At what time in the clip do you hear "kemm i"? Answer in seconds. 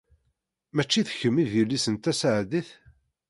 1.19-1.43